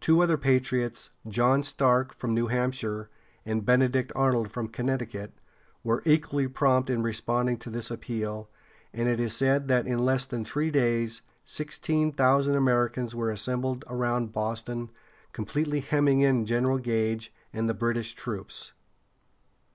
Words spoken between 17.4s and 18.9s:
and the British troops.